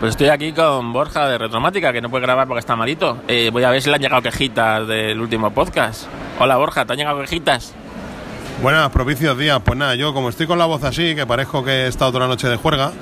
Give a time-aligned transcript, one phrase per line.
[0.00, 3.18] Pues estoy aquí con Borja de Retromática, que no puede grabar porque está malito.
[3.26, 6.04] Eh, voy a ver si le han llegado quejitas del último podcast.
[6.38, 7.74] Hola Borja, ¿te han llegado quejitas?
[8.62, 9.60] Buenas, propicios días.
[9.64, 12.26] Pues nada, yo como estoy con la voz así, que parezco que he estado toda
[12.26, 12.92] la noche de juerga,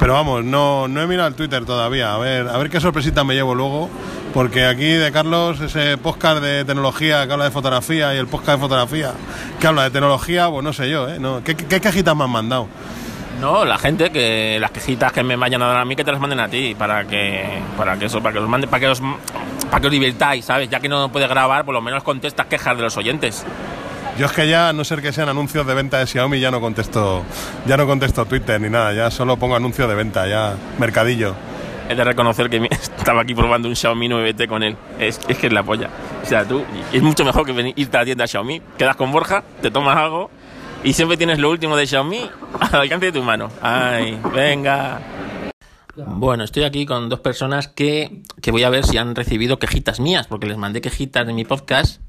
[0.00, 2.14] pero vamos, no, no he mirado el Twitter todavía.
[2.14, 3.88] A ver, a ver qué sorpresita me llevo luego,
[4.34, 8.58] porque aquí de Carlos, ese podcast de tecnología que habla de fotografía y el podcast
[8.58, 9.12] de fotografía
[9.60, 11.20] que habla de tecnología, pues no sé yo, ¿eh?
[11.20, 12.66] No, ¿qué, ¿Qué cajitas me han mandado?
[13.40, 16.12] No, la gente, que las quejitas que me vayan a dar a mí, que te
[16.12, 18.88] las manden a ti, para que, para que eso, para que los mande, para que
[18.88, 19.00] os,
[19.70, 20.68] para que os divirtáis, ¿sabes?
[20.68, 23.46] Ya que no puedes grabar, por lo menos contestas quejas de los oyentes.
[24.18, 26.50] Yo es que ya, a no ser que sean anuncios de venta de Xiaomi, ya
[26.50, 27.24] no contesto,
[27.64, 31.34] ya no contesto Twitter ni nada, ya solo pongo anuncios de venta, ya mercadillo.
[31.88, 34.76] He de reconocer que estaba aquí probando un Xiaomi 9T con él.
[34.98, 35.88] Es, es que es la polla.
[36.22, 36.62] O sea, tú,
[36.92, 39.96] es mucho mejor que venir, irte a la tienda Xiaomi, quedas con Borja, te tomas
[39.96, 40.30] algo
[40.84, 42.30] y siempre tienes lo último de Xiaomi
[42.60, 43.50] al alcance de tu mano.
[43.60, 45.00] Ay, venga.
[45.96, 50.00] Bueno, estoy aquí con dos personas que, que, voy a ver si han recibido quejitas
[50.00, 52.00] mías, porque les mandé quejitas de mi podcast.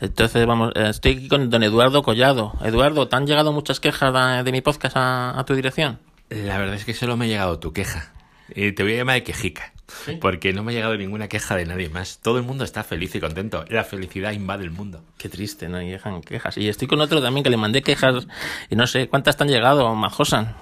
[0.00, 2.52] Entonces, vamos, estoy aquí con don Eduardo Collado.
[2.62, 5.98] Eduardo, ¿te han llegado muchas quejas de, mi podcast a, a, tu dirección?
[6.28, 8.12] La verdad es que solo me ha llegado tu queja.
[8.50, 9.72] Eh, te voy a llamar de quejica,
[10.04, 10.16] ¿Sí?
[10.16, 12.18] porque no me ha llegado ninguna queja de nadie más.
[12.22, 13.64] Todo el mundo está feliz y contento.
[13.68, 15.02] La felicidad invade el mundo.
[15.18, 16.58] Qué triste, no llegan quejas.
[16.58, 18.26] Y estoy con otro también que le mandé quejas
[18.70, 20.54] y no sé cuántas te han llegado, Majosan.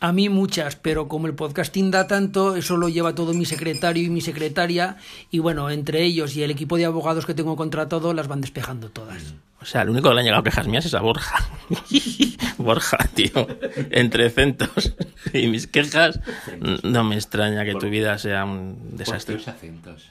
[0.00, 4.02] A mí muchas, pero como el podcasting da tanto, eso lo lleva todo mi secretario
[4.02, 4.96] y mi secretaria,
[5.30, 8.88] y bueno, entre ellos y el equipo de abogados que tengo contratado, las van despejando
[8.88, 9.34] todas.
[9.60, 11.50] O sea, el único que le han llegado quejas mías es a Borja.
[12.56, 13.46] Borja, tío.
[13.90, 14.96] Entre centos
[15.34, 16.18] y mis quejas,
[16.82, 19.36] no me extraña que tu vida sea un desastre.
[19.36, 20.10] ¿Por qué acentos?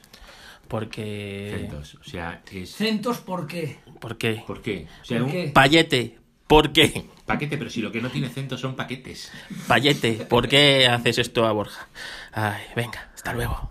[0.68, 1.56] Porque...
[1.58, 2.70] Centos, o sea, es...
[2.70, 3.80] ¿Centos por qué?
[3.98, 4.44] ¿Por qué?
[4.46, 4.86] ¿Por qué?
[5.02, 5.50] O sea, ¿Por un qué?
[5.52, 6.19] Payete,
[6.50, 7.06] ¿por qué?
[7.26, 9.30] paquete, pero si lo que no tiene centos son paquetes.
[9.68, 11.86] Payete, ¿por qué haces esto a Borja?
[12.32, 13.70] Ay, venga, hasta luego.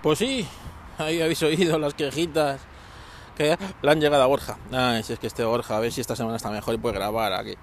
[0.00, 0.46] Pues sí,
[0.98, 2.60] ahí habéis oído las quejitas
[3.36, 4.56] que le han llegado a Borja.
[4.70, 6.94] Ay, si es que este Borja, a ver si esta semana está mejor y puede
[6.94, 7.54] grabar aquí.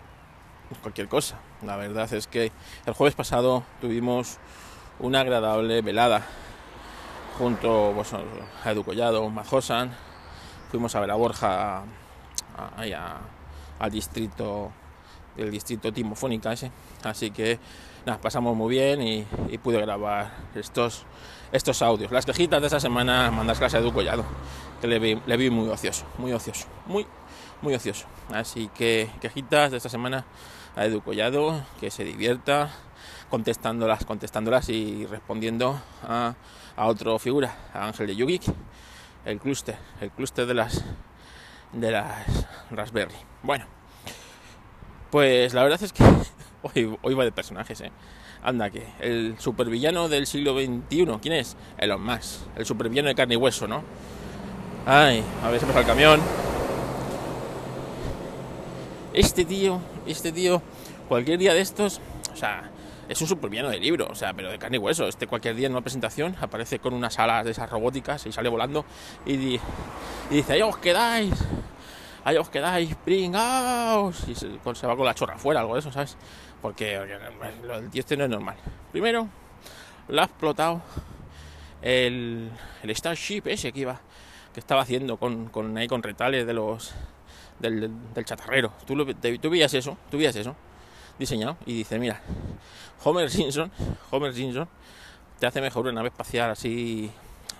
[0.81, 1.39] Cualquier cosa.
[1.65, 2.51] La verdad es que
[2.85, 4.39] el jueves pasado tuvimos
[4.99, 6.25] una agradable velada
[7.37, 9.95] junto pues, a Edu Collado, Majosan.
[10.69, 11.83] Fuimos a ver a Borja a,
[12.57, 13.21] a, a,
[13.81, 14.71] al distrito
[15.35, 16.71] del distrito timofónica ese.
[17.03, 17.59] Así que
[18.05, 19.25] nada, pasamos muy bien y,
[19.57, 21.05] pude grabar estos,
[21.51, 22.11] estos audios.
[22.11, 24.23] Las quejitas de esa semana mandáslas a Edu Collado,
[24.79, 27.05] que le vi, le vi muy ocioso, muy ocioso, muy,
[27.61, 28.05] muy ocioso.
[28.31, 30.25] Así que quejitas de esta semana
[30.75, 32.71] a Edu Collado, que se divierta
[33.29, 36.35] contestándolas, contestándolas y respondiendo a,
[36.75, 38.43] a otra figura, a Ángel de Yugik,
[39.25, 40.83] el clúster, el clúster de las
[41.73, 43.15] de las Raspberry.
[43.43, 43.65] Bueno,
[45.09, 46.03] pues la verdad es que
[46.61, 47.91] hoy, hoy va de personajes, ¿eh?
[48.43, 51.55] Anda, que el supervillano del siglo XXI, ¿quién es?
[51.77, 53.83] Elon Musk, el supervillano de carne y hueso, ¿no?
[54.85, 56.19] Ay, a ver si pasa el camión.
[59.13, 60.61] Este tío, este tío,
[61.07, 62.01] cualquier día de estos,
[62.33, 62.71] o sea,
[63.07, 65.07] es un supervillano de libro, o sea, pero de carne y hueso.
[65.07, 68.49] Este cualquier día en una presentación aparece con unas alas de esas robóticas y sale
[68.49, 68.85] volando
[69.25, 69.59] y, y
[70.29, 71.33] dice, ahí os quedáis,
[72.23, 74.27] ahí os quedáis, pringaos.
[74.27, 76.17] Y se, se, va con la chorra afuera, algo de eso, ¿sabes?
[76.61, 76.99] Porque,
[77.63, 78.55] lo del tío este no es normal.
[78.91, 79.27] Primero,
[80.07, 80.81] lo ha explotado
[81.81, 82.49] el,
[82.83, 83.99] el Starship ese que iba,
[84.53, 86.93] que estaba haciendo con, con, ahí, con retales de los
[87.59, 87.91] del,
[88.23, 88.73] chatarrero.
[88.85, 90.55] ¿Tú, lo, tú veías eso, tú veías eso
[91.17, 92.19] diseñado y dice, mira,
[93.03, 93.71] Homer Simpson,
[94.09, 94.67] Homer Simpson
[95.39, 97.11] te hace mejor una nave espacial así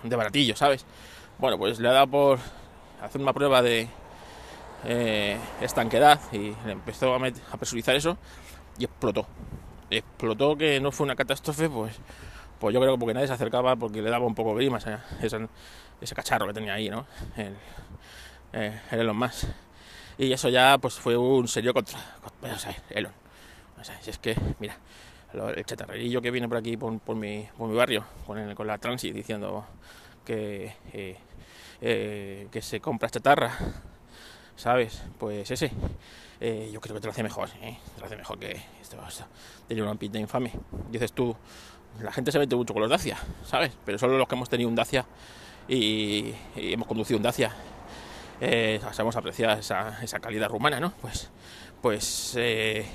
[0.02, 0.84] de baratillo, ¿sabes?
[1.38, 2.38] Bueno, pues le ha dado por
[3.00, 3.88] hacer una prueba de
[4.84, 8.16] eh, estanquedad y empezó a, presurizar eso
[8.78, 9.26] y explotó.
[9.90, 11.96] Explotó que no fue una catástrofe, pues,
[12.58, 14.98] pues yo creo que porque nadie se acercaba porque le daba un poco grima ese,
[16.00, 17.06] ese, cacharro que tenía ahí, ¿no?
[17.36, 17.56] El,
[18.52, 19.48] eh, el Elon Musk.
[20.18, 23.12] Y eso ya pues fue un serio contra, contra o sea, Elon.
[24.00, 24.76] Si es que, mira,
[25.32, 28.66] el chatarrerillo que viene por aquí, por, por, mi, por mi, barrio, con, el, con
[28.66, 29.64] la transit, diciendo
[30.24, 31.16] que, eh,
[31.80, 33.52] eh, que se compra chatarra,
[34.56, 35.02] ¿sabes?
[35.18, 35.70] Pues ese,
[36.40, 37.78] eh, yo creo que te lo hace mejor, ¿eh?
[37.94, 39.24] Te lo hace mejor que esto, esto
[39.66, 40.52] tiene una pinta infame.
[40.90, 41.34] Dices tú,
[42.00, 43.16] la gente se mete mucho con los Dacia,
[43.46, 43.72] ¿sabes?
[43.84, 45.06] Pero solo los que hemos tenido un Dacia
[45.68, 47.52] y, hemos conducido un Dacia,
[48.40, 50.92] eh, sabemos apreciar esa, calidad rumana, ¿no?
[51.00, 51.30] Pues,
[51.80, 52.86] pues eh,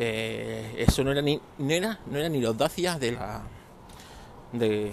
[0.00, 3.42] eh, eso no era ni no era, no era ni la audacia de la
[4.52, 4.92] de,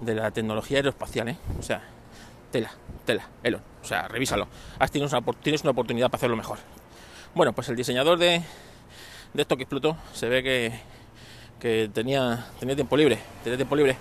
[0.00, 1.36] de la tecnología aeroespacial ¿eh?
[1.58, 1.82] o sea
[2.52, 2.70] tela
[3.04, 4.46] tela Elon o sea revísalo
[4.78, 6.58] Has, tienes, una, oportunidad para hacerlo mejor
[7.34, 8.42] bueno pues el diseñador de,
[9.34, 10.92] de esto que explotó se ve que
[11.62, 13.96] que tenía, tenía tiempo libre, tenía tiempo libre.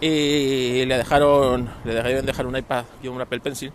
[0.00, 3.70] Y le dejaron, le dejaron dejar un iPad y un Apple Pencil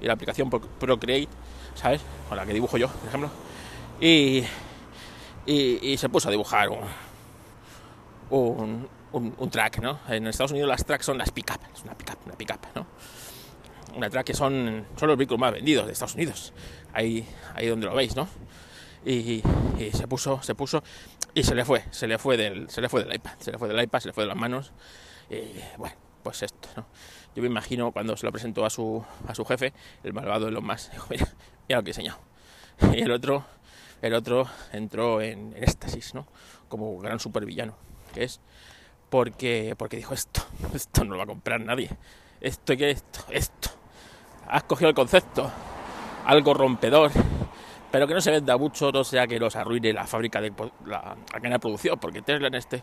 [0.00, 1.28] y la aplicación Procreate,
[1.74, 2.00] ¿sabes?
[2.26, 3.30] Con la que dibujo yo, por ejemplo.
[4.00, 4.42] Y,
[5.44, 6.70] y, se puso a dibujar
[8.30, 9.98] un, un, track, ¿no?
[10.08, 12.86] En Estados Unidos las tracks son las pick-up, una pick-up, una pick-up, ¿no?
[13.96, 16.52] Una track que son, son los vehículos más vendidos de Estados Unidos,
[16.92, 18.28] ahí, ahí donde lo veis, ¿no?
[19.04, 19.42] Y,
[19.92, 20.82] se puso, se puso
[21.32, 23.58] y se le fue, se le fue del, se le fue del iPad, se le
[23.58, 24.72] fue del iPad, se le fue de las manos.
[25.30, 26.86] Y bueno, pues esto, ¿no?
[27.34, 29.72] Yo me imagino cuando se lo presentó a su, a su jefe,
[30.02, 31.26] el malvado de los más, dijo, mira,
[31.68, 32.18] mira lo que he enseñado.
[32.94, 33.44] Y el otro,
[34.02, 36.26] el otro entró en, en éxtasis, ¿no?
[36.68, 37.76] Como gran supervillano,
[38.12, 38.40] que es
[39.08, 40.42] porque, porque dijo esto,
[40.74, 41.90] esto no lo va a comprar nadie.
[42.40, 43.70] Esto y que esto, esto.
[44.48, 45.50] Has cogido el concepto,
[46.24, 47.10] algo rompedor,
[47.90, 50.52] pero que no se venda mucho, no sea que nos arruine la fábrica de
[50.84, 52.82] la, cadena de producción, porque Tesla en este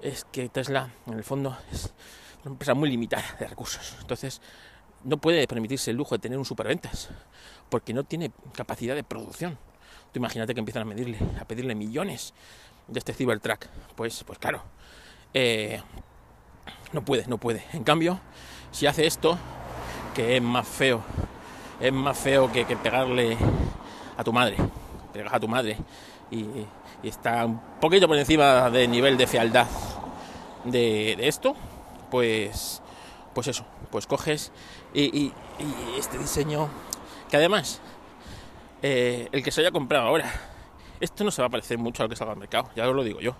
[0.00, 1.92] es que Tesla en el fondo es
[2.44, 3.96] una empresa muy limitada de recursos.
[4.00, 4.40] Entonces,
[5.04, 7.10] no puede permitirse el lujo de tener un superventas,
[7.68, 9.58] porque no tiene capacidad de producción.
[10.12, 12.32] Tú imagínate que empiezan a medirle, a pedirle millones
[12.86, 13.66] de este Cybertruck.
[13.94, 14.62] Pues, pues claro,
[15.34, 15.82] eh,
[16.92, 17.64] no puede, no puede.
[17.72, 18.20] En cambio,
[18.70, 19.38] si hace esto,
[20.18, 21.00] que es más feo,
[21.78, 23.38] es más feo que, pegarle
[24.16, 24.56] a tu madre,
[25.12, 25.76] pegas a tu madre
[26.28, 26.44] y,
[27.04, 29.68] está un poquito por encima del nivel de fealdad
[30.64, 31.54] de, esto,
[32.10, 32.82] pues,
[33.32, 34.50] pues eso, pues coges
[34.92, 35.32] y,
[35.96, 36.68] este diseño,
[37.30, 37.80] que además,
[38.82, 40.28] eh, el que se haya comprado ahora,
[40.98, 42.96] esto no se va a parecer mucho a lo que salga al mercado, ya os
[42.96, 43.36] lo digo yo.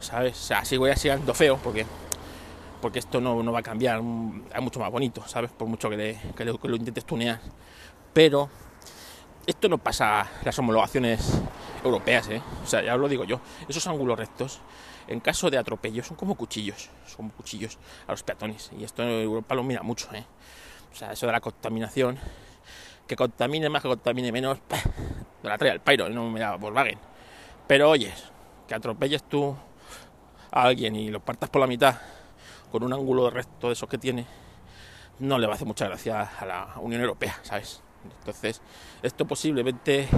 [0.00, 0.32] ¿sabes?
[0.32, 1.86] O sea, sigo ya siendo feo porque,
[2.80, 5.50] porque esto no, no, va a cambiar, es mucho más bonito, ¿sabes?
[5.50, 7.40] Por mucho que, que, lo, intentes tunear.
[8.12, 8.48] Pero
[9.46, 11.40] esto no pasa las homologaciones
[11.84, 12.42] europeas, ¿eh?
[12.64, 14.60] O sea, ya lo digo yo, esos ángulos rectos,
[15.08, 18.70] en caso de atropello, son como cuchillos, son cuchillos a los peatones.
[18.78, 20.24] Y esto en Europa lo mira mucho, ¿eh?
[20.92, 22.18] O sea, eso de la contaminación,
[23.06, 24.58] que contamine más, que contamine menos,
[25.42, 26.98] de la trae al pairo, no me da Volkswagen.
[27.66, 28.30] Pero oyes,
[28.66, 29.56] que atropelles tú
[30.50, 31.96] a alguien y lo partas por la mitad
[32.70, 34.26] con un ángulo de recto de esos que tiene,
[35.18, 37.82] no le va a hacer mucha gracia a la Unión Europea, ¿sabes?
[38.20, 38.62] Entonces,
[39.02, 40.08] esto posiblemente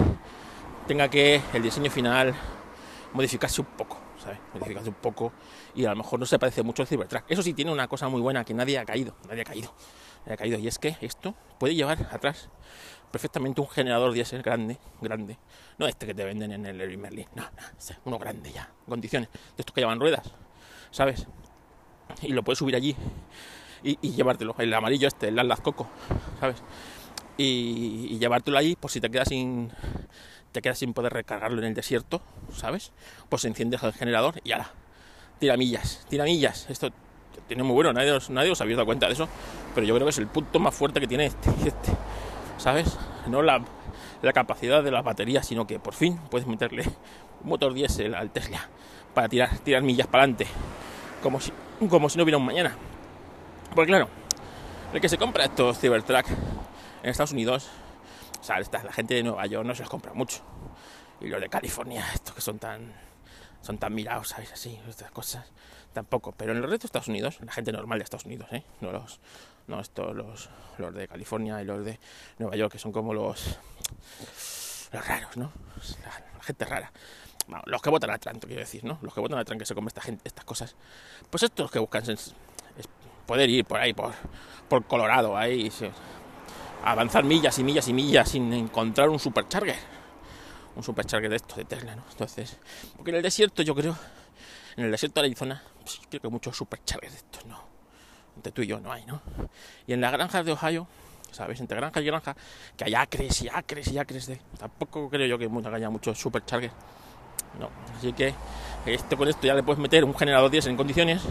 [0.87, 2.33] tenga que el diseño final
[3.13, 4.39] modificarse un poco, ¿sabes?
[4.53, 5.33] Modificarse un poco
[5.75, 7.25] y a lo mejor no se parece mucho al Cybertruck.
[7.27, 9.73] Eso sí tiene una cosa muy buena que nadie ha caído, nadie ha caído,
[10.21, 12.49] nadie ha caído y es que esto puede llevar atrás
[13.11, 15.37] perfectamente un generador diésel grande, grande.
[15.77, 19.39] No este que te venden en el Merlin, no, no, uno grande ya, condiciones, de
[19.57, 20.31] estos que llevan ruedas,
[20.89, 21.27] ¿sabes?
[22.21, 22.95] Y lo puedes subir allí
[23.83, 25.87] y, llevártelo, el amarillo este, el Atlas Coco,
[26.39, 26.63] ¿sabes?
[27.37, 29.71] Y, llevártelo allí por si te quedas sin
[30.51, 32.21] te quedas sin poder recargarlo en el desierto,
[32.55, 32.91] ¿sabes?
[33.27, 34.71] Pues enciendes el generador y ahora,
[35.39, 36.69] tira millas, tira millas.
[36.69, 36.91] Esto
[37.47, 39.27] tiene muy bueno, nadie, nadie os dado cuenta de eso,
[39.73, 41.91] pero yo creo que es el punto más fuerte que tiene este, este
[42.57, 42.97] ¿sabes?
[43.27, 43.63] No la,
[44.33, 46.83] capacidad de las baterías, sino que por fin puedes meterle
[47.43, 48.69] un motor diésel al Tesla
[49.15, 50.47] para tirar, tirar millas para adelante,
[51.21, 51.51] como si,
[51.89, 52.75] como si no hubiera un mañana.
[53.73, 54.07] Porque claro,
[54.93, 56.27] el que se compra estos Cybertruck
[57.03, 57.69] en Estados Unidos,
[58.39, 60.41] o sea, la gente de Nueva York no se los compra mucho.
[61.21, 62.93] Y los de California, estos que son tan
[63.63, 64.51] son tan mirados, ¿sabes?
[64.51, 65.45] Así, estas cosas,
[65.93, 66.33] tampoco.
[66.33, 68.63] Pero en el resto de Estados Unidos, la gente normal de Estados Unidos, ¿eh?
[68.81, 69.21] No los,
[69.67, 71.97] no estos, los, los de California y los de
[72.39, 73.57] Nueva York, que son como los,
[74.91, 75.51] los raros, ¿no?
[76.03, 76.91] La, gente rara.
[77.65, 78.99] Los que votan a Trump, quiero decir, ¿no?
[79.01, 80.75] Los que votan a Trump que se comen esta gente, estas cosas.
[81.29, 82.33] Pues estos que buscan es,
[83.25, 84.13] poder ir por ahí, por,
[84.67, 85.71] por Colorado, ahí,
[86.83, 89.77] avanzar millas y millas y millas sin encontrar un supercharger
[90.75, 92.03] un supercharger de estos de Tesla, ¿no?
[92.11, 92.57] Entonces,
[92.95, 93.95] porque en el desierto yo creo,
[94.75, 97.63] en el desierto de Arizona, pues, creo que muchos superchargers de estos no.
[98.35, 99.21] Entre tú y yo no hay, ¿no?
[99.85, 100.87] Y en las granjas de Ohio,
[101.31, 101.59] ¿sabes?
[101.59, 102.35] Entre granja y granja,
[102.75, 104.41] que hay acres y acres y acres de.
[104.57, 106.73] Tampoco creo yo que haya muchos superchargers.
[107.59, 107.69] No.
[107.97, 108.33] Así que
[108.85, 111.21] esto con esto ya le puedes meter un generador 10 en condiciones,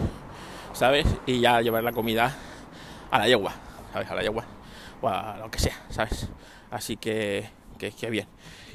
[0.73, 1.07] ¿sabes?
[1.26, 2.35] Y ya llevar la comida
[3.11, 3.52] a la yegua,
[3.93, 4.11] ¿sabes?
[4.11, 4.45] A la yegua
[5.00, 6.29] o a lo que sea, ¿sabes?
[6.71, 7.49] Así que,
[7.79, 8.26] que, que bien.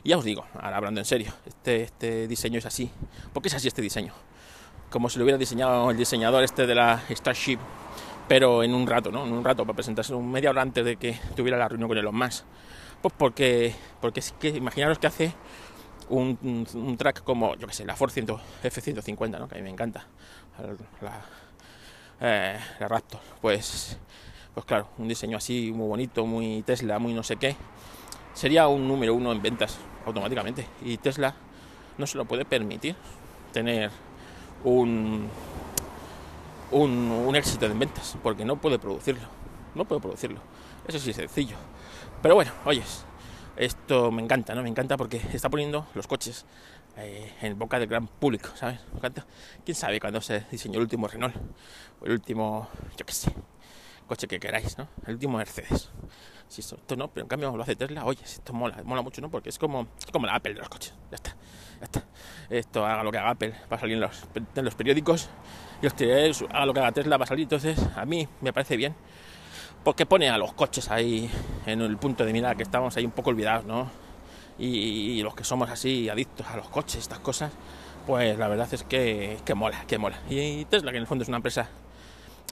[0.04, 2.90] Y ya os digo, ahora hablando en serio, este, este diseño es así.
[3.34, 4.14] ¿Por qué es así este diseño?
[4.90, 7.60] Como si lo hubiera diseñado el diseñador este de la Starship,
[8.28, 9.26] pero en un rato, ¿no?
[9.26, 11.98] En un rato, para presentarse un media hora antes de que tuviera la reunión con
[11.98, 12.46] Elon Musk.
[13.02, 15.34] Pues porque, porque es que imaginaros que hace
[16.10, 19.48] un, un, track como, yo que sé, la Ford F-150, ¿no?
[19.48, 20.06] Que a mí me encanta.
[21.02, 21.22] La,
[22.22, 23.22] eh, la Raptor.
[23.42, 23.98] Pues,
[24.54, 27.56] pues claro, un diseño así muy bonito, muy Tesla, muy no sé qué
[28.38, 30.68] sería un número uno en ventas automáticamente.
[30.84, 31.34] Y Tesla
[31.98, 32.96] no se lo puede permitir
[33.52, 33.90] tener
[34.64, 35.28] un,
[36.72, 39.28] un, un éxito en ventas, porque no puede producirlo,
[39.74, 40.40] no puede producirlo.
[40.88, 41.56] Eso sí es sencillo.
[42.22, 43.06] Pero bueno, oyes,
[43.58, 44.64] esto me encanta, ¿no?
[44.64, 46.46] Me encanta porque está poniendo los coches
[46.98, 48.80] eh, en boca del gran público, ¿sabes?
[48.92, 49.26] Me encanta.
[49.66, 51.36] ¿Quién sabe cuándo se diseñó el último Renault?
[52.00, 53.34] O el último, yo qué sé,
[54.08, 54.88] coche que queráis, ¿no?
[55.06, 55.90] El último Mercedes.
[56.48, 59.30] Si esto, no, pero en cambio lo hace Tesla, oye, esto mola, mola mucho, ¿no?
[59.30, 61.36] Porque es como, es como la Apple de los coches, ya está,
[61.80, 62.04] ya está.
[62.50, 64.24] Esto haga lo que haga Apple, va a salir en los,
[64.56, 65.30] en los periódicos,
[65.82, 68.78] y los haga lo que haga Tesla, va a salir, entonces a mí me parece
[68.78, 68.96] bien,
[69.88, 71.32] porque pone a los coches ahí
[71.66, 73.90] en el punto de mirada que estamos ahí un poco olvidados, ¿no?
[74.60, 77.54] Y, los que somos así adictos a los coches, estas cosas,
[78.06, 80.20] pues la verdad es que, que mola, que mola.
[80.30, 81.70] Y Tesla, que en el fondo es una empresa,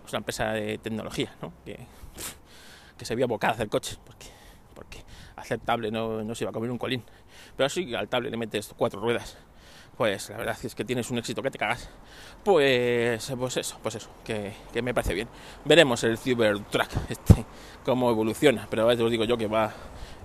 [0.06, 1.52] es una empresa de tecnología, ¿no?
[1.66, 1.78] Que,
[2.98, 4.28] que se vio abocada a hacer coches, porque,
[4.74, 5.04] porque
[5.36, 7.04] aceptable no, no se iba a comer un colín.
[7.58, 9.38] Pero sí al tablet le metes cuatro ruedas,
[9.98, 11.90] pues la verdad es que tienes un éxito que te cagas.
[12.44, 15.28] Pues, pues eso, pues eso, que, que me parece bien.
[15.64, 17.46] Veremos el Cybertruck, este,
[17.84, 19.74] cómo evoluciona, pero os digo yo que va a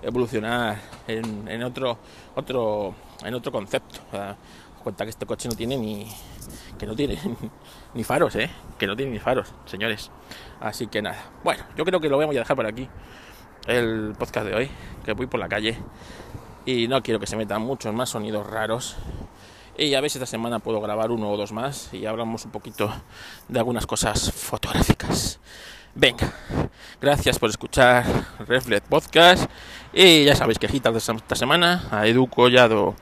[0.01, 1.97] evolucionar en, en otro,
[2.35, 3.99] otro, en otro concepto.
[4.83, 6.07] cuenta que este coche no tiene ni
[6.77, 7.17] que no tiene
[7.93, 8.49] ni faros, ¿eh?
[8.77, 10.09] Que no tiene ni faros, señores.
[10.59, 11.31] Así que nada.
[11.43, 12.87] Bueno, yo creo que lo voy a dejar por aquí.
[13.67, 14.71] El podcast de hoy,
[15.05, 15.77] que voy por la calle
[16.65, 18.97] y no quiero que se metan muchos más sonidos raros.
[19.81, 22.51] Y a ver si esta semana puedo grabar uno o dos más y hablamos un
[22.51, 22.93] poquito
[23.47, 25.39] de algunas cosas fotográficas.
[25.95, 26.31] Venga,
[27.01, 28.05] gracias por escuchar
[28.47, 29.49] Reflet Podcast
[29.91, 32.93] y ya sabéis que esta semana a Edu Collado.